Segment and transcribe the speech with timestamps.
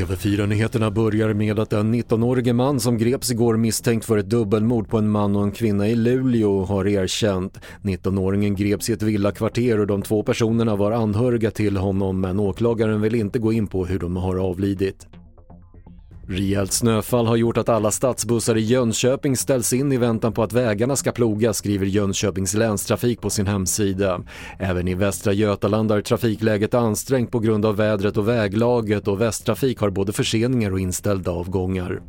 [0.00, 4.98] TV4-nyheterna börjar med att en 19-årige man som greps igår misstänkt för ett dubbelmord på
[4.98, 7.58] en man och en kvinna i Luleå har erkänt.
[7.82, 13.00] 19-åringen greps i ett villakvarter och de två personerna var anhöriga till honom men åklagaren
[13.00, 15.06] vill inte gå in på hur de har avlidit.
[16.30, 20.52] Rejält snöfall har gjort att alla stadsbussar i Jönköping ställs in i väntan på att
[20.52, 24.20] vägarna ska plogas, skriver Jönköpings länstrafik på sin hemsida.
[24.58, 29.78] Även i Västra Götaland är trafikläget ansträngt på grund av vädret och väglaget och Västtrafik
[29.78, 32.00] har både förseningar och inställda avgångar.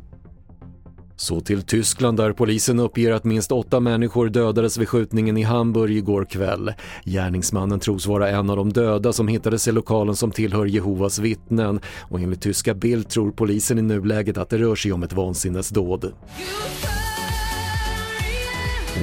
[1.22, 5.96] Så till Tyskland där polisen uppger att minst åtta människor dödades vid skjutningen i Hamburg
[5.96, 6.72] igår kväll.
[7.04, 11.80] Gärningsmannen tros vara en av de döda som hittades i lokalen som tillhör Jehovas vittnen
[12.00, 16.12] och enligt tyska Bild tror polisen i nuläget att det rör sig om ett vansinnesdåd.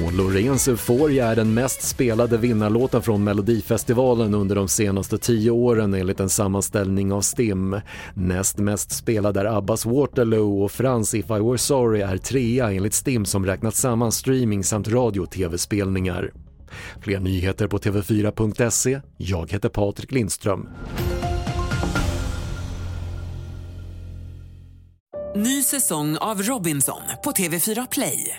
[0.04, 5.94] Och Loreens Euphoria är den mest spelade vinnarlåten från Melodifestivalen under de senaste tio åren
[5.94, 7.80] enligt en sammanställning av STIM.
[8.14, 12.94] Näst mest spelad är Abbas Waterloo och Frans If I Were Sorry är trea enligt
[12.94, 16.30] STIM som räknat samman streaming samt radio och tv-spelningar.
[17.00, 19.00] Fler nyheter på TV4.se.
[19.16, 20.68] Jag heter Patrik Lindström.
[25.36, 28.38] Ny säsong av Robinson på TV4 Play.